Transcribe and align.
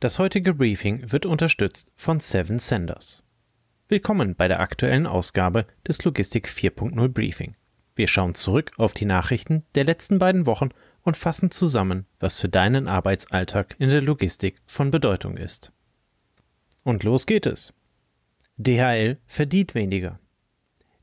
Das 0.00 0.18
heutige 0.18 0.54
Briefing 0.54 1.12
wird 1.12 1.26
unterstützt 1.26 1.92
von 1.94 2.20
Seven 2.20 2.58
Senders. 2.58 3.22
Willkommen 3.86 4.34
bei 4.34 4.48
der 4.48 4.60
aktuellen 4.60 5.06
Ausgabe 5.06 5.66
des 5.86 6.02
Logistik 6.04 6.48
4.0 6.48 7.08
Briefing. 7.08 7.54
Wir 7.96 8.08
schauen 8.08 8.34
zurück 8.34 8.72
auf 8.78 8.94
die 8.94 9.04
Nachrichten 9.04 9.62
der 9.74 9.84
letzten 9.84 10.18
beiden 10.18 10.46
Wochen 10.46 10.70
und 11.02 11.18
fassen 11.18 11.50
zusammen, 11.50 12.06
was 12.18 12.40
für 12.40 12.48
deinen 12.48 12.88
Arbeitsalltag 12.88 13.76
in 13.78 13.90
der 13.90 14.00
Logistik 14.00 14.62
von 14.64 14.90
Bedeutung 14.90 15.36
ist. 15.36 15.70
Und 16.82 17.02
los 17.02 17.26
geht 17.26 17.44
es. 17.44 17.74
DHL 18.56 19.18
verdient 19.26 19.74
weniger. 19.74 20.18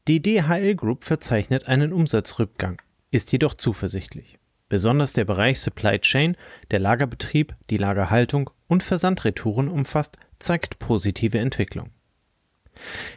Die 0.08 0.24
DHL 0.24 0.74
Group 0.74 1.04
verzeichnet 1.04 1.68
einen 1.68 1.94
Umsatzrückgang, 1.94 2.82
ist 3.12 3.32
jedoch 3.32 3.54
zuversichtlich. 3.54 4.40
Besonders 4.70 5.14
der 5.14 5.26
Bereich 5.26 5.60
Supply 5.60 6.00
Chain, 6.00 6.36
der 6.72 6.80
Lagerbetrieb, 6.80 7.56
die 7.70 7.78
Lagerhaltung 7.78 8.50
und 8.68 8.84
Versandretouren 8.84 9.70
umfasst, 9.70 10.18
zeigt 10.40 10.80
positive 10.80 11.40
Entwicklung. 11.40 11.90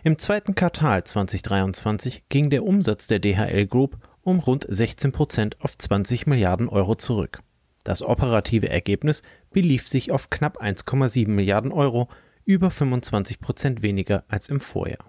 Im 0.02 0.18
zweiten 0.18 0.54
Quartal 0.54 1.04
2023 1.04 2.28
ging 2.28 2.50
der 2.50 2.64
Umsatz 2.64 3.06
der 3.06 3.18
DHL 3.18 3.66
Group 3.66 3.98
um 4.22 4.38
rund 4.38 4.66
16 4.68 5.12
Prozent 5.12 5.60
auf 5.60 5.76
20 5.76 6.26
Milliarden 6.26 6.68
Euro 6.68 6.94
zurück. 6.94 7.42
Das 7.84 8.02
operative 8.02 8.68
Ergebnis 8.68 9.22
belief 9.50 9.88
sich 9.88 10.12
auf 10.12 10.30
knapp 10.30 10.62
1,7 10.62 11.28
Milliarden 11.28 11.72
Euro, 11.72 12.08
über 12.44 12.70
25 12.70 13.40
Prozent 13.40 13.82
weniger 13.82 14.24
als 14.28 14.48
im 14.48 14.60
Vorjahr. 14.60 15.04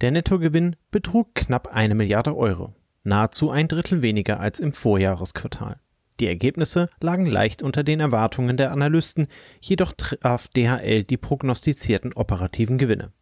Der 0.00 0.10
Nettogewinn 0.10 0.76
betrug 0.90 1.34
knapp 1.34 1.68
eine 1.68 1.94
Milliarde 1.94 2.36
Euro, 2.36 2.74
nahezu 3.02 3.50
ein 3.50 3.68
Drittel 3.68 4.00
weniger 4.02 4.40
als 4.40 4.60
im 4.60 4.72
Vorjahresquartal. 4.72 5.80
Die 6.20 6.26
Ergebnisse 6.26 6.88
lagen 7.00 7.26
leicht 7.26 7.62
unter 7.62 7.84
den 7.84 8.00
Erwartungen 8.00 8.56
der 8.56 8.72
Analysten, 8.72 9.28
jedoch 9.60 9.92
traf 9.92 10.48
DHL 10.48 11.04
die 11.04 11.16
prognostizierten 11.16 12.12
operativen 12.14 12.78
Gewinne. 12.78 13.12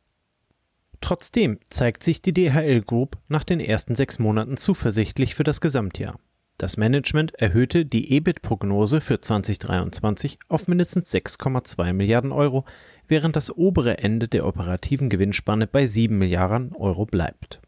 Trotzdem 1.01 1.59
zeigt 1.69 2.03
sich 2.03 2.23
die 2.23 2.33
DHL 2.33 2.81
Group 2.81 3.19
nach 3.29 3.45
den 3.45 3.61
ersten 3.61 3.95
sechs 3.95 4.19
Monaten 4.19 4.57
zuversichtlich 4.57 5.35
für 5.35 5.45
das 5.45 5.61
Gesamtjahr. 5.61 6.19
Das 6.59 6.79
Management 6.79 7.35
erhöhte 7.35 7.85
die 7.85 8.13
EBIT-Prognose 8.13 9.03
für 9.03 9.21
2023 9.21 10.39
auf 10.49 10.69
mindestens 10.69 11.15
6,2 11.15 11.93
Milliarden 11.93 12.33
Euro, 12.33 12.65
während 13.07 13.37
das 13.37 13.55
obere 13.55 13.99
Ende 13.99 14.27
der 14.27 14.47
operativen 14.47 15.11
Gewinnspanne 15.11 15.67
bei 15.67 15.87
7 15.87 16.17
Milliarden 16.17 16.75
Euro 16.75 17.05
bleibt. 17.05 17.61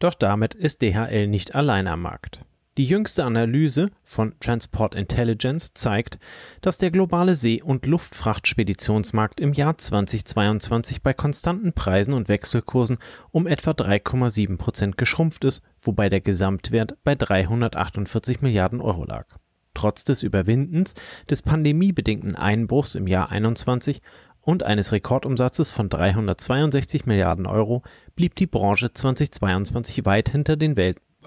Doch 0.00 0.14
damit 0.14 0.54
ist 0.54 0.82
DHL 0.82 1.28
nicht 1.28 1.54
allein 1.54 1.86
am 1.86 2.02
Markt. 2.02 2.44
Die 2.78 2.84
jüngste 2.84 3.24
Analyse 3.24 3.90
von 4.04 4.34
Transport 4.38 4.94
Intelligence 4.94 5.74
zeigt, 5.74 6.20
dass 6.60 6.78
der 6.78 6.92
globale 6.92 7.34
See- 7.34 7.60
und 7.60 7.86
Luftfrachtspeditionsmarkt 7.86 9.40
im 9.40 9.52
Jahr 9.52 9.76
2022 9.76 11.02
bei 11.02 11.12
konstanten 11.12 11.72
Preisen 11.72 12.14
und 12.14 12.28
Wechselkursen 12.28 12.98
um 13.32 13.48
etwa 13.48 13.72
3,7 13.72 14.58
Prozent 14.58 14.96
geschrumpft 14.96 15.42
ist, 15.44 15.60
wobei 15.82 16.08
der 16.08 16.20
Gesamtwert 16.20 16.96
bei 17.02 17.16
348 17.16 18.42
Milliarden 18.42 18.80
Euro 18.80 19.04
lag. 19.04 19.26
Trotz 19.74 20.04
des 20.04 20.22
Überwindens 20.22 20.94
des 21.28 21.42
pandemiebedingten 21.42 22.36
Einbruchs 22.36 22.94
im 22.94 23.08
Jahr 23.08 23.26
2021 23.30 24.02
und 24.40 24.62
eines 24.62 24.92
Rekordumsatzes 24.92 25.72
von 25.72 25.88
362 25.88 27.06
Milliarden 27.06 27.46
Euro 27.46 27.82
blieb 28.14 28.36
die 28.36 28.46
Branche 28.46 28.92
2022 28.92 30.04
weit 30.04 30.28
hinter 30.28 30.56
den 30.56 30.76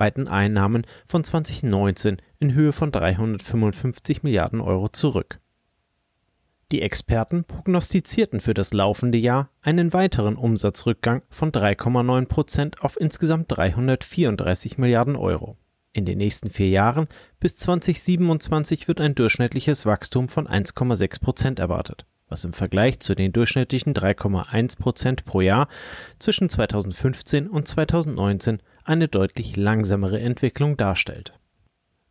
weltweiten 0.02 0.28
Einnahmen 0.28 0.88
von 1.06 1.24
2019 1.24 2.18
in 2.40 2.56
Höhe 2.56 2.74
von 2.74 2.92
355 2.92 4.24
Milliarden 4.24 4.60
Euro 4.60 4.88
zurück. 4.88 5.40
Die 6.72 6.82
Experten 6.82 7.44
prognostizierten 7.44 8.40
für 8.40 8.56
das 8.56 8.74
laufende 8.74 9.20
Jahr 9.20 9.50
einen 9.62 9.94
weiteren 9.94 10.38
Umsatzrückgang 10.38 11.22
von 11.30 11.52
3,9 11.52 12.26
Prozent 12.26 12.82
auf 12.82 13.00
insgesamt 13.00 13.46
334 13.50 14.80
Milliarden 14.80 15.16
Euro. 15.16 15.58
In 15.94 16.06
den 16.06 16.18
nächsten 16.18 16.50
vier 16.50 16.70
Jahren 16.70 17.08
bis 17.40 17.58
2027 17.58 18.88
wird 18.88 19.02
ein 19.02 19.14
durchschnittliches 19.14 19.86
Wachstum 19.86 20.30
von 20.30 20.48
1,6 20.48 21.22
Prozent 21.22 21.60
erwartet 21.60 22.08
was 22.32 22.46
im 22.46 22.54
Vergleich 22.54 23.00
zu 23.02 23.14
den 23.14 23.34
durchschnittlichen 23.34 23.94
3,1 23.94 24.80
Prozent 24.80 25.26
pro 25.26 25.42
Jahr 25.42 25.68
zwischen 26.18 26.48
2015 26.48 27.48
und 27.48 27.68
2019 27.68 28.62
eine 28.84 29.08
deutlich 29.08 29.56
langsamere 29.56 30.20
Entwicklung 30.20 30.78
darstellt. 30.78 31.34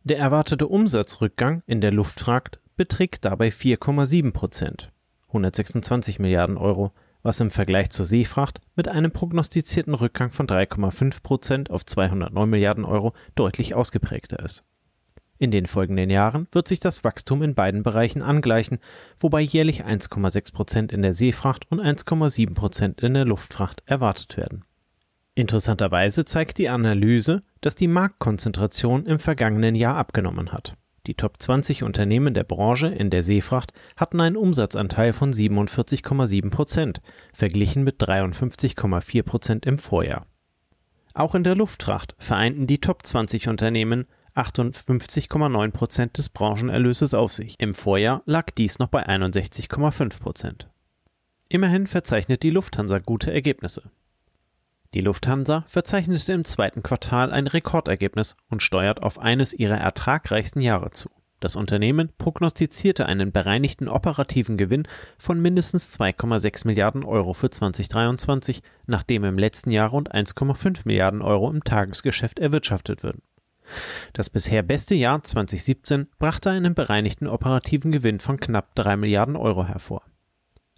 Der 0.03 0.17
erwartete 0.17 0.67
Umsatzrückgang 0.67 1.61
in 1.67 1.81
der 1.81 1.91
Luftfracht 1.91 2.59
beträgt 2.75 3.25
dabei 3.25 3.49
4,7 3.49 4.31
Prozent, 4.31 4.91
126 5.27 6.19
Milliarden 6.19 6.57
Euro, 6.57 6.91
was 7.23 7.39
im 7.39 7.51
Vergleich 7.51 7.89
zur 7.91 8.05
Seefracht 8.05 8.61
mit 8.75 8.87
einem 8.87 9.11
prognostizierten 9.11 9.93
Rückgang 9.93 10.31
von 10.31 10.47
3,5 10.47 11.21
Prozent 11.21 11.69
auf 11.69 11.85
209 11.85 12.49
Milliarden 12.49 12.85
Euro 12.85 13.13
deutlich 13.35 13.75
ausgeprägter 13.75 14.39
ist. 14.39 14.63
In 15.37 15.51
den 15.51 15.65
folgenden 15.65 16.09
Jahren 16.09 16.47
wird 16.51 16.67
sich 16.67 16.79
das 16.79 17.03
Wachstum 17.03 17.41
in 17.41 17.55
beiden 17.55 17.81
Bereichen 17.81 18.21
angleichen, 18.21 18.79
wobei 19.17 19.41
jährlich 19.41 19.83
1,6 19.83 20.53
Prozent 20.53 20.91
in 20.91 21.01
der 21.01 21.13
Seefracht 21.15 21.65
und 21.71 21.79
1,7 21.79 22.53
Prozent 22.53 23.01
in 23.01 23.15
der 23.15 23.25
Luftfracht 23.25 23.81
erwartet 23.87 24.37
werden. 24.37 24.65
Interessanterweise 25.33 26.25
zeigt 26.25 26.57
die 26.57 26.67
Analyse, 26.67 27.41
dass 27.61 27.75
die 27.75 27.87
Marktkonzentration 27.87 29.05
im 29.05 29.19
vergangenen 29.19 29.75
Jahr 29.75 29.95
abgenommen 29.95 30.51
hat. 30.51 30.75
Die 31.07 31.15
Top 31.15 31.41
20 31.41 31.83
Unternehmen 31.83 32.33
der 32.33 32.43
Branche 32.43 32.87
in 32.87 33.09
der 33.09 33.23
Seefracht 33.23 33.73
hatten 33.95 34.19
einen 34.19 34.35
Umsatzanteil 34.35 35.13
von 35.13 35.31
47,7 35.31 36.49
Prozent, 36.51 37.01
verglichen 37.33 37.83
mit 37.83 38.01
53,4 38.01 39.23
Prozent 39.23 39.65
im 39.65 39.79
Vorjahr. 39.79 40.27
Auch 41.13 41.33
in 41.33 41.43
der 41.43 41.55
Luftfracht 41.55 42.15
vereinten 42.19 42.67
die 42.67 42.79
Top 42.79 43.05
20 43.05 43.47
Unternehmen 43.47 44.05
58,9 44.35 45.71
Prozent 45.71 46.17
des 46.17 46.29
Branchenerlöses 46.29 47.13
auf 47.13 47.33
sich. 47.33 47.55
Im 47.59 47.73
Vorjahr 47.73 48.21
lag 48.25 48.51
dies 48.51 48.79
noch 48.79 48.87
bei 48.87 49.05
61,5 49.07 50.19
Prozent. 50.19 50.69
Immerhin 51.49 51.87
verzeichnet 51.87 52.43
die 52.43 52.49
Lufthansa 52.49 52.99
gute 52.99 53.33
Ergebnisse. 53.33 53.91
Die 54.93 55.01
Lufthansa 55.01 55.63
verzeichnete 55.67 56.33
im 56.33 56.43
zweiten 56.43 56.83
Quartal 56.83 57.31
ein 57.31 57.47
Rekordergebnis 57.47 58.35
und 58.49 58.61
steuert 58.61 59.03
auf 59.03 59.19
eines 59.19 59.53
ihrer 59.53 59.77
ertragreichsten 59.77 60.61
Jahre 60.61 60.91
zu. 60.91 61.09
Das 61.39 61.55
Unternehmen 61.55 62.09
prognostizierte 62.17 63.05
einen 63.05 63.31
bereinigten 63.31 63.87
operativen 63.87 64.57
Gewinn 64.57 64.87
von 65.17 65.41
mindestens 65.41 65.97
2,6 65.97 66.67
Milliarden 66.67 67.05
Euro 67.05 67.33
für 67.33 67.49
2023, 67.49 68.61
nachdem 68.85 69.23
im 69.23 69.39
letzten 69.39 69.71
Jahr 69.71 69.89
rund 69.89 70.13
1,5 70.13 70.81
Milliarden 70.83 71.21
Euro 71.21 71.49
im 71.49 71.63
Tagesgeschäft 71.63 72.37
erwirtschaftet 72.37 73.01
würden. 73.01 73.23
Das 74.11 74.29
bisher 74.29 74.61
beste 74.61 74.93
Jahr 74.93 75.23
2017 75.23 76.09
brachte 76.19 76.51
einen 76.51 76.75
bereinigten 76.75 77.27
operativen 77.27 77.91
Gewinn 77.91 78.19
von 78.19 78.39
knapp 78.39 78.75
3 78.75 78.97
Milliarden 78.97 79.37
Euro 79.37 79.65
hervor. 79.65 80.03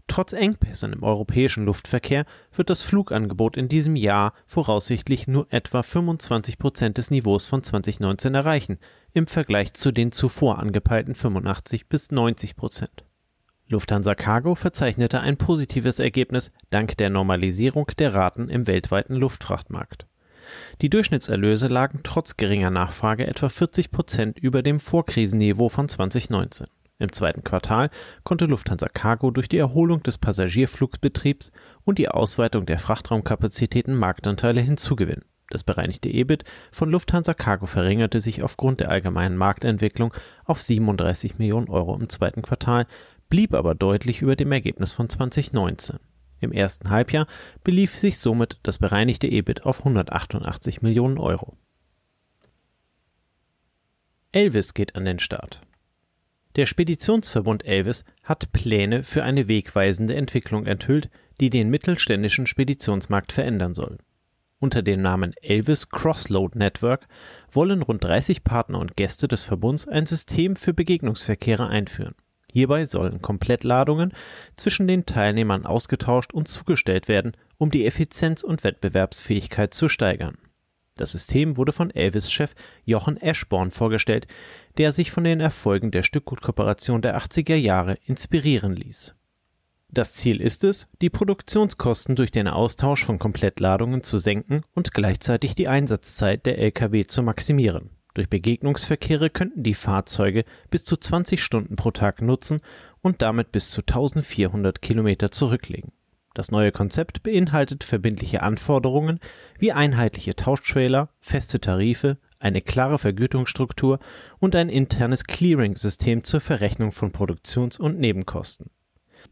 Trotz 0.07 0.33
Engpässen 0.33 0.93
im 0.93 1.03
europäischen 1.03 1.65
Luftverkehr 1.65 2.25
wird 2.53 2.69
das 2.69 2.81
Flugangebot 2.81 3.57
in 3.57 3.67
diesem 3.67 3.95
Jahr 3.95 4.33
voraussichtlich 4.45 5.27
nur 5.27 5.47
etwa 5.49 5.81
25 5.81 6.59
Prozent 6.59 6.97
des 6.97 7.09
Niveaus 7.09 7.45
von 7.45 7.63
2019 7.63 8.35
erreichen, 8.35 8.79
im 9.13 9.27
Vergleich 9.27 9.73
zu 9.73 9.91
den 9.91 10.11
zuvor 10.11 10.59
angepeilten 10.59 11.15
85 11.15 11.87
bis 11.87 12.11
90 12.11 12.55
Prozent. 12.55 13.05
Lufthansa 13.67 14.13
Cargo 14.13 14.55
verzeichnete 14.55 15.21
ein 15.21 15.37
positives 15.37 15.99
Ergebnis 15.99 16.51
dank 16.69 16.97
der 16.97 17.09
Normalisierung 17.09 17.87
der 17.97 18.13
Raten 18.13 18.49
im 18.49 18.67
weltweiten 18.67 19.15
Luftfrachtmarkt. 19.15 20.05
Die 20.81 20.89
Durchschnittserlöse 20.89 21.67
lagen 21.67 22.01
trotz 22.03 22.37
geringer 22.37 22.69
Nachfrage 22.69 23.25
etwa 23.25 23.49
40 23.49 23.89
Prozent 23.89 24.37
über 24.37 24.61
dem 24.61 24.79
Vorkrisenniveau 24.79 25.69
von 25.69 25.87
2019. 25.87 26.67
Im 26.99 27.11
zweiten 27.11 27.43
Quartal 27.43 27.89
konnte 28.23 28.45
Lufthansa 28.45 28.87
Cargo 28.87 29.31
durch 29.31 29.49
die 29.49 29.57
Erholung 29.57 30.03
des 30.03 30.17
Passagierflugbetriebs 30.17 31.51
und 31.83 31.97
die 31.97 32.09
Ausweitung 32.09 32.65
der 32.65 32.77
Frachtraumkapazitäten 32.77 33.95
Marktanteile 33.95 34.61
hinzugewinnen. 34.61 35.25
Das 35.49 35.63
bereinigte 35.63 36.09
EBIT 36.09 36.45
von 36.71 36.89
Lufthansa 36.89 37.33
Cargo 37.33 37.65
verringerte 37.65 38.21
sich 38.21 38.43
aufgrund 38.43 38.79
der 38.79 38.89
allgemeinen 38.89 39.37
Marktentwicklung 39.37 40.13
auf 40.45 40.61
37 40.61 41.37
Millionen 41.37 41.69
Euro 41.69 41.95
im 41.95 42.09
zweiten 42.09 42.41
Quartal, 42.41 42.87
blieb 43.29 43.53
aber 43.53 43.75
deutlich 43.75 44.21
über 44.21 44.35
dem 44.35 44.51
Ergebnis 44.51 44.91
von 44.91 45.09
2019. 45.09 45.99
Im 46.39 46.51
ersten 46.51 46.89
Halbjahr 46.89 47.27
belief 47.63 47.97
sich 47.97 48.19
somit 48.19 48.59
das 48.63 48.77
bereinigte 48.77 49.27
EBIT 49.27 49.65
auf 49.65 49.79
188 49.79 50.81
Millionen 50.81 51.17
Euro. 51.17 51.57
Elvis 54.31 54.73
geht 54.73 54.95
an 54.95 55.05
den 55.05 55.19
Start. 55.19 55.61
Der 56.55 56.67
Speditionsverbund 56.67 57.65
Elvis 57.65 58.05
hat 58.23 58.51
Pläne 58.51 59.03
für 59.03 59.23
eine 59.23 59.47
wegweisende 59.47 60.15
Entwicklung 60.15 60.65
enthüllt, 60.65 61.09
die 61.39 61.49
den 61.49 61.69
mittelständischen 61.69 62.45
Speditionsmarkt 62.45 63.31
verändern 63.31 63.73
soll. 63.73 63.97
Unter 64.59 64.81
dem 64.81 65.01
Namen 65.01 65.33
Elvis 65.41 65.89
Crossload 65.89 66.57
Network 66.57 67.07
wollen 67.51 67.81
rund 67.81 68.03
30 68.03 68.43
Partner 68.43 68.79
und 68.79 68.95
Gäste 68.95 69.27
des 69.27 69.43
Verbunds 69.43 69.87
ein 69.87 70.05
System 70.05 70.55
für 70.55 70.73
Begegnungsverkehre 70.73 71.67
einführen. 71.67 72.15
Hierbei 72.53 72.85
sollen 72.85 73.21
Komplettladungen 73.21 74.13
zwischen 74.55 74.87
den 74.87 75.07
Teilnehmern 75.07 75.65
ausgetauscht 75.65 76.33
und 76.33 76.47
zugestellt 76.47 77.07
werden, 77.07 77.35
um 77.57 77.71
die 77.71 77.85
Effizienz 77.85 78.43
und 78.43 78.63
Wettbewerbsfähigkeit 78.63 79.73
zu 79.73 79.89
steigern. 79.89 80.37
Das 80.95 81.11
System 81.11 81.57
wurde 81.57 81.71
von 81.71 81.89
Elvis-Chef 81.89 82.53
Jochen 82.85 83.17
Eschborn 83.17 83.71
vorgestellt, 83.71 84.27
der 84.77 84.91
sich 84.91 85.11
von 85.11 85.23
den 85.23 85.39
Erfolgen 85.39 85.89
der 85.89 86.03
Stückgutkooperation 86.03 87.01
der 87.01 87.17
80er 87.17 87.55
Jahre 87.55 87.97
inspirieren 88.05 88.75
ließ. 88.75 89.15
Das 89.89 90.13
Ziel 90.13 90.41
ist 90.41 90.63
es, 90.63 90.87
die 91.01 91.09
Produktionskosten 91.09 92.15
durch 92.15 92.31
den 92.31 92.47
Austausch 92.47 93.05
von 93.05 93.19
Komplettladungen 93.19 94.01
zu 94.01 94.17
senken 94.17 94.61
und 94.73 94.93
gleichzeitig 94.93 95.53
die 95.55 95.67
Einsatzzeit 95.67 96.45
der 96.45 96.57
Lkw 96.57 97.05
zu 97.05 97.21
maximieren. 97.21 97.91
Durch 98.15 98.29
Begegnungsverkehre 98.29 99.29
könnten 99.29 99.63
die 99.63 99.73
Fahrzeuge 99.73 100.45
bis 100.69 100.83
zu 100.83 100.97
20 100.97 101.43
Stunden 101.43 101.75
pro 101.75 101.91
Tag 101.91 102.21
nutzen 102.21 102.61
und 103.01 103.21
damit 103.21 103.51
bis 103.51 103.71
zu 103.71 103.81
1400 103.81 104.81
Kilometer 104.81 105.31
zurücklegen. 105.31 105.91
Das 106.33 106.49
neue 106.49 106.71
Konzept 106.71 107.21
beinhaltet 107.21 107.83
verbindliche 107.83 108.41
Anforderungen 108.41 109.19
wie 109.59 109.71
einheitliche 109.71 110.35
Tauschtrailer, 110.35 111.09
feste 111.21 111.61
Tarife, 111.61 112.17
eine 112.39 112.61
klare 112.61 112.97
Vergütungsstruktur 112.97 113.99
und 114.39 114.55
ein 114.55 114.69
internes 114.69 115.25
Clearing-System 115.25 116.23
zur 116.23 116.41
Verrechnung 116.41 116.91
von 116.91 117.11
Produktions- 117.11 117.79
und 117.79 117.99
Nebenkosten. 117.99 118.71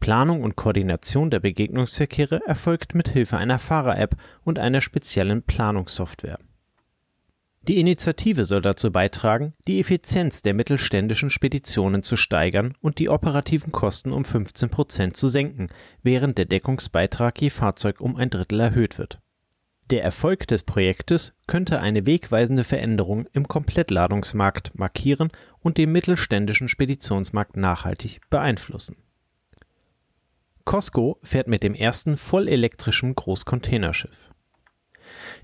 Planung 0.00 0.42
und 0.42 0.56
Koordination 0.56 1.30
der 1.30 1.40
Begegnungsverkehre 1.40 2.40
erfolgt 2.46 2.94
mit 2.94 3.08
Hilfe 3.08 3.36
einer 3.36 3.58
Fahrer-App 3.58 4.16
und 4.42 4.58
einer 4.58 4.80
speziellen 4.80 5.42
Planungssoftware. 5.42 6.38
Die 7.68 7.78
Initiative 7.78 8.44
soll 8.44 8.60
dazu 8.60 8.90
beitragen, 8.90 9.54
die 9.68 9.78
Effizienz 9.78 10.42
der 10.42 10.52
mittelständischen 10.52 11.30
Speditionen 11.30 12.02
zu 12.02 12.16
steigern 12.16 12.74
und 12.80 12.98
die 12.98 13.08
operativen 13.08 13.70
Kosten 13.70 14.12
um 14.12 14.24
15 14.24 14.68
Prozent 14.68 15.16
zu 15.16 15.28
senken, 15.28 15.68
während 16.02 16.38
der 16.38 16.46
Deckungsbeitrag 16.46 17.40
je 17.40 17.50
Fahrzeug 17.50 18.00
um 18.00 18.16
ein 18.16 18.30
Drittel 18.30 18.58
erhöht 18.58 18.98
wird. 18.98 19.20
Der 19.90 20.02
Erfolg 20.02 20.48
des 20.48 20.64
Projektes 20.64 21.34
könnte 21.46 21.80
eine 21.80 22.04
wegweisende 22.04 22.64
Veränderung 22.64 23.26
im 23.32 23.46
Komplettladungsmarkt 23.46 24.76
markieren 24.76 25.30
und 25.60 25.78
den 25.78 25.92
mittelständischen 25.92 26.66
Speditionsmarkt 26.66 27.56
nachhaltig 27.56 28.20
beeinflussen. 28.28 28.96
Costco 30.64 31.18
fährt 31.22 31.46
mit 31.46 31.62
dem 31.62 31.74
ersten 31.74 32.16
vollelektrischen 32.16 33.14
Großcontainerschiff. 33.14 34.31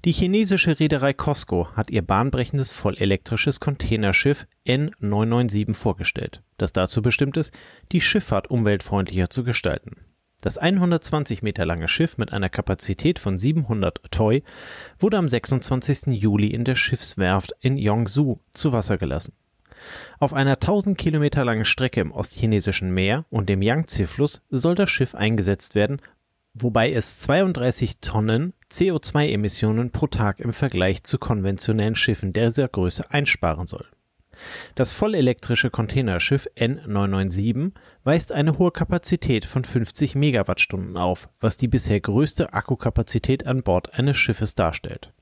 Die 0.05 0.13
chinesische 0.13 0.79
Reederei 0.79 1.13
COSCO 1.13 1.69
hat 1.75 1.91
ihr 1.91 2.03
bahnbrechendes 2.03 2.71
vollelektrisches 2.71 3.59
Containerschiff 3.59 4.47
N997 4.65 5.75
vorgestellt, 5.75 6.43
das 6.57 6.73
dazu 6.73 7.03
bestimmt 7.03 7.37
ist, 7.37 7.53
die 7.91 8.01
Schifffahrt 8.01 8.49
umweltfreundlicher 8.49 9.29
zu 9.29 9.43
gestalten. 9.43 9.97
Das 10.41 10.57
120 10.57 11.43
Meter 11.43 11.67
lange 11.67 11.89
Schiff 11.89 12.17
mit 12.17 12.33
einer 12.33 12.49
Kapazität 12.49 13.19
von 13.19 13.39
700 13.39 14.01
Toy 14.13 14.45
wurde 15.01 15.19
am 15.19 15.29
26. 15.29 16.07
Juli 16.17 16.47
in 16.47 16.65
der 16.65 16.77
Schiffswerft 16.77 17.55
in 17.61 17.77
Yongzhou 17.77 18.39
zu 18.53 18.71
Wasser 18.71 18.99
gelassen. 18.99 19.33
Auf 20.21 20.33
einer 20.33 20.55
1000 20.55 20.97
Kilometer 20.97 21.45
langen 21.45 21.65
Strecke 21.65 22.01
im 22.01 22.13
ostchinesischen 22.13 22.93
Meer 22.93 23.25
und 23.31 23.49
dem 23.49 23.63
Yangtze-Fluss 23.63 24.43
soll 24.49 24.77
das 24.77 24.91
Schiff 24.91 25.15
eingesetzt 25.17 25.75
werden, 25.75 26.01
wobei 26.55 26.93
es 26.93 27.19
32 27.19 27.99
Tonnen 28.01 28.53
CO2-Emissionen 28.71 29.91
pro 29.91 30.07
Tag 30.07 30.41
im 30.41 30.53
Vergleich 30.53 31.03
zu 31.03 31.19
konventionellen 31.19 31.95
Schiffen 31.95 32.33
dieser 32.33 32.69
Größe 32.69 33.11
einsparen 33.11 33.67
soll. 33.67 33.87
Das 34.75 34.93
vollelektrische 34.93 35.71
Containerschiff 35.71 36.49
N997 36.57 37.73
weist 38.05 38.33
eine 38.33 38.59
hohe 38.59 38.71
Kapazität 38.71 39.45
von 39.45 39.65
50 39.65 40.15
Megawattstunden 40.15 40.97
auf, 40.97 41.29
was 41.41 41.57
die 41.57 41.69
bisher 41.69 42.01
größte 42.01 42.53
Akkukapazität 42.53 43.47
an 43.47 43.63
Bord 43.63 43.95
eines 43.95 44.17
Schiffes 44.17 44.55
darstellt. 44.55 45.13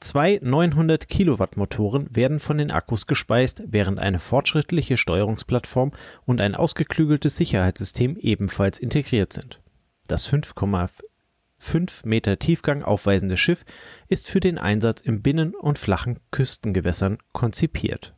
Zwei 0.00 0.38
900 0.42 1.08
Kilowatt 1.08 1.56
Motoren 1.56 2.08
werden 2.14 2.38
von 2.38 2.58
den 2.58 2.70
Akkus 2.70 3.06
gespeist, 3.06 3.62
während 3.66 3.98
eine 3.98 4.18
fortschrittliche 4.18 4.96
Steuerungsplattform 4.96 5.92
und 6.26 6.40
ein 6.40 6.54
ausgeklügeltes 6.54 7.36
Sicherheitssystem 7.36 8.16
ebenfalls 8.16 8.78
integriert 8.78 9.32
sind. 9.32 9.60
Das 10.06 10.28
5,5 10.28 12.06
Meter 12.06 12.38
Tiefgang 12.38 12.82
aufweisende 12.82 13.36
Schiff 13.36 13.64
ist 14.08 14.30
für 14.30 14.40
den 14.40 14.58
Einsatz 14.58 15.00
im 15.00 15.22
Binnen- 15.22 15.54
und 15.54 15.78
flachen 15.78 16.20
Küstengewässern 16.30 17.18
konzipiert. 17.32 18.14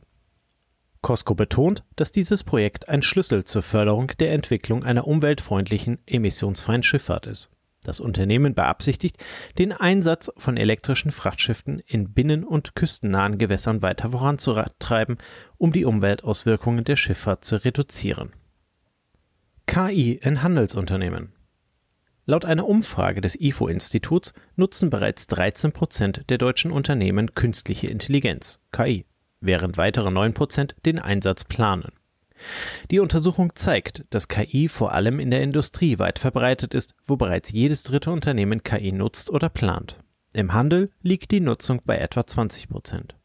Costco 1.01 1.33
betont, 1.33 1.83
dass 1.95 2.11
dieses 2.11 2.43
Projekt 2.43 2.89
ein 2.89 3.01
Schlüssel 3.01 3.45
zur 3.45 3.61
Förderung 3.61 4.11
der 4.19 4.33
Entwicklung 4.33 4.83
einer 4.83 5.07
umweltfreundlichen, 5.07 5.99
emissionsfreien 6.05 6.83
Schifffahrt 6.83 7.25
ist. 7.25 7.49
Das 7.83 8.01
Unternehmen 8.01 8.53
beabsichtigt, 8.53 9.17
den 9.57 9.71
Einsatz 9.71 10.29
von 10.37 10.57
elektrischen 10.57 11.11
Frachtschiffen 11.11 11.79
in 11.79 12.13
binnen- 12.13 12.43
und 12.43 12.75
küstennahen 12.75 13.37
Gewässern 13.37 13.81
weiter 13.81 14.09
voranzutreiben, 14.09 15.17
um 15.57 15.71
die 15.71 15.85
Umweltauswirkungen 15.85 16.83
der 16.83 16.97
Schifffahrt 16.97 17.45
zu 17.45 17.63
reduzieren. 17.63 18.33
KI 19.65 20.19
in 20.21 20.43
Handelsunternehmen 20.43 21.31
Laut 22.29 22.45
einer 22.45 22.67
Umfrage 22.67 23.21
des 23.21 23.41
IFO-Instituts 23.41 24.35
nutzen 24.55 24.91
bereits 24.91 25.25
13 25.25 25.71
Prozent 25.71 26.25
der 26.29 26.37
deutschen 26.37 26.69
Unternehmen 26.69 27.33
künstliche 27.33 27.87
Intelligenz, 27.87 28.59
KI, 28.71 29.07
während 29.41 29.77
weitere 29.77 30.11
9 30.11 30.35
Prozent 30.35 30.75
den 30.85 30.99
Einsatz 30.99 31.43
planen. 31.43 31.91
Die 32.91 32.99
Untersuchung 32.99 33.55
zeigt, 33.55 34.05
dass 34.11 34.27
KI 34.27 34.67
vor 34.67 34.91
allem 34.91 35.19
in 35.19 35.31
der 35.31 35.41
Industrie 35.41 35.97
weit 35.97 36.19
verbreitet 36.19 36.75
ist, 36.75 36.93
wo 37.03 37.15
bereits 37.15 37.51
jedes 37.51 37.81
dritte 37.81 38.11
Unternehmen 38.11 38.61
KI 38.61 38.91
nutzt 38.91 39.31
oder 39.31 39.49
plant. 39.49 39.97
Im 40.31 40.53
Handel 40.53 40.91
liegt 41.01 41.31
die 41.31 41.39
Nutzung 41.39 41.81
bei 41.83 41.97
etwa 41.97 42.27
20 42.27 42.69
Prozent. 42.69 43.15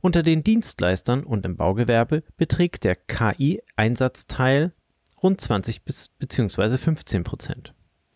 Unter 0.00 0.24
den 0.24 0.42
Dienstleistern 0.42 1.22
und 1.22 1.46
im 1.46 1.56
Baugewerbe 1.56 2.24
beträgt 2.36 2.82
der 2.82 2.96
KI-Einsatzteil 2.96 4.72
rund 5.22 5.40
20 5.40 5.84
bis 5.84 6.08
bzw. 6.08 6.76
15 6.76 7.22
Prozent. 7.22 7.72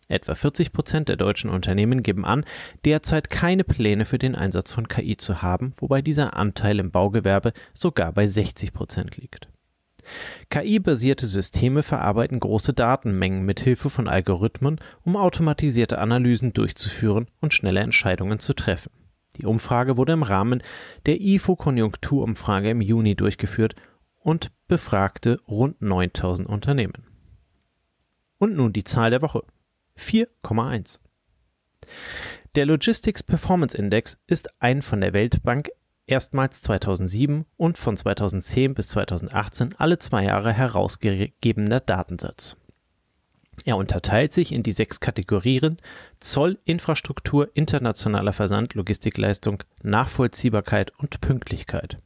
Etwa 0.09 0.33
40 0.33 0.73
Prozent 0.73 1.07
der 1.07 1.17
deutschen 1.17 1.51
Unternehmen 1.51 2.01
geben 2.01 2.25
an, 2.25 2.43
derzeit 2.83 3.29
keine 3.29 3.63
Pläne 3.63 4.05
für 4.05 4.17
den 4.17 4.35
Einsatz 4.35 4.71
von 4.71 4.87
KI 4.87 5.17
zu 5.17 5.43
haben, 5.43 5.73
wobei 5.77 6.01
dieser 6.01 6.35
Anteil 6.35 6.79
im 6.79 6.89
Baugewerbe 6.89 7.53
sogar 7.73 8.11
bei 8.11 8.25
60 8.25 8.73
Prozent 8.73 9.17
liegt. 9.17 9.47
KI-basierte 10.49 11.27
Systeme 11.27 11.83
verarbeiten 11.83 12.39
große 12.39 12.73
Datenmengen 12.73 13.45
mit 13.45 13.59
Hilfe 13.59 13.91
von 13.91 14.07
Algorithmen, 14.07 14.79
um 15.03 15.15
automatisierte 15.15 15.99
Analysen 15.99 16.53
durchzuführen 16.53 17.27
und 17.39 17.53
schnelle 17.53 17.81
Entscheidungen 17.81 18.39
zu 18.39 18.53
treffen. 18.53 18.91
Die 19.37 19.45
Umfrage 19.45 19.95
wurde 19.95 20.13
im 20.13 20.23
Rahmen 20.23 20.63
der 21.05 21.21
IFO-Konjunkturumfrage 21.21 22.71
im 22.71 22.81
Juni 22.81 23.15
durchgeführt 23.15 23.75
und 24.17 24.51
befragte 24.67 25.39
rund 25.47 25.81
9000 25.83 26.49
Unternehmen. 26.49 27.05
Und 28.39 28.55
nun 28.55 28.73
die 28.73 28.83
Zahl 28.83 29.11
der 29.11 29.21
Woche. 29.21 29.43
4,1. 29.99 30.99
Der 32.55 32.65
Logistics 32.65 33.21
Performance 33.21 33.77
Index 33.77 34.17
ist 34.27 34.49
ein 34.59 34.81
von 34.81 35.01
der 35.01 35.13
Weltbank 35.13 35.69
erstmals 36.07 36.61
2007 36.61 37.45
und 37.57 37.77
von 37.77 37.95
2010 37.95 38.73
bis 38.73 38.87
2018 38.89 39.75
alle 39.77 39.99
zwei 39.99 40.23
Jahre 40.23 40.51
herausgegebener 40.51 41.79
Datensatz. 41.79 42.57
Er 43.65 43.77
unterteilt 43.77 44.33
sich 44.33 44.53
in 44.53 44.63
die 44.63 44.71
sechs 44.71 44.99
Kategorien 44.99 45.77
Zoll, 46.19 46.57
Infrastruktur, 46.65 47.49
internationaler 47.53 48.33
Versand, 48.33 48.73
Logistikleistung, 48.73 49.63
Nachvollziehbarkeit 49.83 50.91
und 50.97 51.21
Pünktlichkeit. 51.21 51.97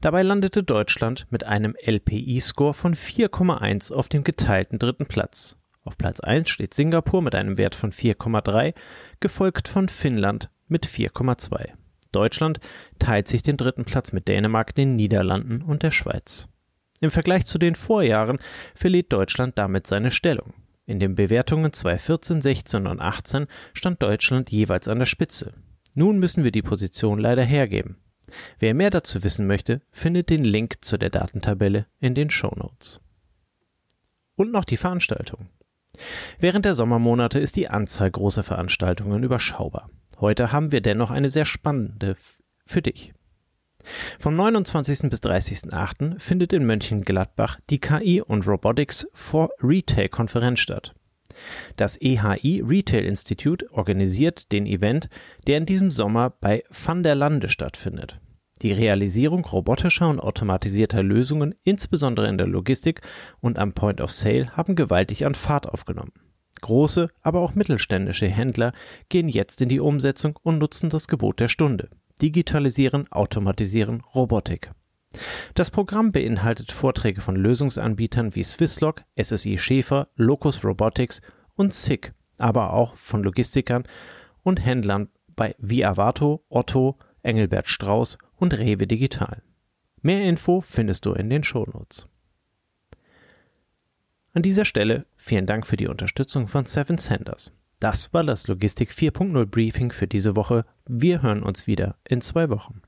Dabei 0.00 0.22
landete 0.22 0.62
Deutschland 0.62 1.26
mit 1.30 1.44
einem 1.44 1.74
LPI-Score 1.82 2.74
von 2.74 2.94
4,1 2.94 3.92
auf 3.92 4.08
dem 4.08 4.22
geteilten 4.22 4.78
dritten 4.78 5.06
Platz 5.06 5.56
auf 5.86 5.98
Platz 5.98 6.20
1 6.20 6.48
steht 6.48 6.74
Singapur 6.74 7.22
mit 7.22 7.34
einem 7.34 7.58
Wert 7.58 7.74
von 7.74 7.92
4,3, 7.92 8.74
gefolgt 9.20 9.68
von 9.68 9.88
Finnland 9.88 10.50
mit 10.68 10.86
4,2. 10.86 11.72
Deutschland 12.12 12.60
teilt 12.98 13.28
sich 13.28 13.42
den 13.42 13.56
dritten 13.56 13.84
Platz 13.84 14.12
mit 14.12 14.28
Dänemark, 14.28 14.74
den 14.74 14.96
Niederlanden 14.96 15.62
und 15.62 15.82
der 15.82 15.90
Schweiz. 15.90 16.48
Im 17.00 17.10
Vergleich 17.10 17.44
zu 17.44 17.58
den 17.58 17.74
Vorjahren 17.74 18.38
verliert 18.74 19.12
Deutschland 19.12 19.58
damit 19.58 19.86
seine 19.86 20.10
Stellung. 20.10 20.54
In 20.86 21.00
den 21.00 21.14
Bewertungen 21.14 21.72
2014, 21.72 22.40
16 22.40 22.86
und 22.86 23.00
18 23.00 23.46
stand 23.74 24.02
Deutschland 24.02 24.50
jeweils 24.50 24.88
an 24.88 25.00
der 25.00 25.06
Spitze. 25.06 25.52
Nun 25.94 26.18
müssen 26.18 26.44
wir 26.44 26.52
die 26.52 26.62
Position 26.62 27.18
leider 27.18 27.42
hergeben. 27.42 27.96
Wer 28.58 28.74
mehr 28.74 28.90
dazu 28.90 29.22
wissen 29.24 29.46
möchte, 29.46 29.82
findet 29.90 30.30
den 30.30 30.44
Link 30.44 30.84
zu 30.84 30.96
der 30.96 31.10
Datentabelle 31.10 31.86
in 32.00 32.14
den 32.14 32.30
Show 32.30 32.54
Notes. 32.56 33.00
Und 34.36 34.52
noch 34.52 34.64
die 34.64 34.76
Veranstaltung. 34.76 35.48
Während 36.38 36.64
der 36.64 36.74
Sommermonate 36.74 37.38
ist 37.38 37.56
die 37.56 37.68
Anzahl 37.68 38.10
großer 38.10 38.42
Veranstaltungen 38.42 39.22
überschaubar. 39.22 39.90
Heute 40.20 40.52
haben 40.52 40.72
wir 40.72 40.80
dennoch 40.80 41.10
eine 41.10 41.28
sehr 41.28 41.44
spannende 41.44 42.14
für 42.64 42.82
dich. 42.82 43.12
Vom 44.18 44.34
29. 44.34 45.10
bis 45.10 45.20
30.08. 45.20 46.18
findet 46.18 46.52
in 46.52 46.66
Mönchengladbach 46.66 47.60
die 47.70 47.78
KI 47.78 48.20
und 48.20 48.46
Robotics 48.46 49.06
for 49.12 49.50
Retail 49.62 50.08
Konferenz 50.08 50.60
statt. 50.60 50.94
Das 51.76 52.00
EHI 52.00 52.62
Retail 52.66 53.04
Institute 53.04 53.70
organisiert 53.70 54.50
den 54.52 54.66
Event, 54.66 55.08
der 55.46 55.58
in 55.58 55.66
diesem 55.66 55.90
Sommer 55.90 56.30
bei 56.30 56.64
Van 56.70 57.02
der 57.02 57.14
Lande 57.14 57.48
stattfindet. 57.48 58.20
Die 58.62 58.72
Realisierung 58.72 59.44
robotischer 59.44 60.08
und 60.08 60.20
automatisierter 60.20 61.02
Lösungen, 61.02 61.54
insbesondere 61.62 62.28
in 62.28 62.38
der 62.38 62.46
Logistik 62.46 63.02
und 63.40 63.58
am 63.58 63.72
Point 63.74 64.00
of 64.00 64.10
Sale, 64.10 64.56
haben 64.56 64.76
gewaltig 64.76 65.26
an 65.26 65.34
Fahrt 65.34 65.68
aufgenommen. 65.68 66.12
Große, 66.62 67.10
aber 67.20 67.40
auch 67.40 67.54
mittelständische 67.54 68.26
Händler 68.26 68.72
gehen 69.10 69.28
jetzt 69.28 69.60
in 69.60 69.68
die 69.68 69.80
Umsetzung 69.80 70.38
und 70.42 70.58
nutzen 70.58 70.88
das 70.88 71.06
Gebot 71.06 71.38
der 71.38 71.48
Stunde. 71.48 71.90
Digitalisieren, 72.22 73.10
Automatisieren, 73.12 74.00
Robotik. 74.14 74.70
Das 75.54 75.70
Programm 75.70 76.12
beinhaltet 76.12 76.72
Vorträge 76.72 77.20
von 77.20 77.36
Lösungsanbietern 77.36 78.34
wie 78.34 78.42
Swisslog, 78.42 79.02
SSI 79.20 79.58
Schäfer, 79.58 80.08
Locus 80.16 80.64
Robotics 80.64 81.20
und 81.54 81.74
SICK, 81.74 82.14
aber 82.38 82.72
auch 82.72 82.96
von 82.96 83.22
Logistikern 83.22 83.84
und 84.42 84.64
Händlern 84.64 85.08
bei 85.34 85.54
Viavato, 85.58 86.44
Otto, 86.48 86.98
Engelbert 87.22 87.68
Strauß 87.68 88.18
und 88.36 88.54
Rewe 88.54 88.86
Digital. 88.86 89.42
Mehr 90.02 90.28
Info 90.28 90.60
findest 90.60 91.06
du 91.06 91.12
in 91.12 91.30
den 91.30 91.42
Shownotes. 91.42 92.08
An 94.32 94.42
dieser 94.42 94.64
Stelle 94.64 95.06
vielen 95.16 95.46
Dank 95.46 95.66
für 95.66 95.76
die 95.76 95.88
Unterstützung 95.88 96.46
von 96.46 96.66
Seven 96.66 96.98
Senders. 96.98 97.52
Das 97.80 98.14
war 98.14 98.22
das 98.22 98.48
Logistik 98.48 98.90
4.0 98.90 99.46
Briefing 99.46 99.92
für 99.92 100.06
diese 100.06 100.36
Woche. 100.36 100.64
Wir 100.86 101.22
hören 101.22 101.42
uns 101.42 101.66
wieder 101.66 101.96
in 102.04 102.20
zwei 102.20 102.48
Wochen. 102.50 102.82